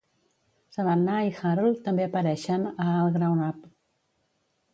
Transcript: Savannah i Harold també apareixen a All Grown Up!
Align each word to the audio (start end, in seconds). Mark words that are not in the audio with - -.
Savannah 0.77 1.19
i 1.27 1.33
Harold 1.39 1.83
també 1.89 2.07
apareixen 2.07 2.67
a 2.71 2.89
All 2.95 3.13
Grown 3.19 3.45
Up! 3.51 3.71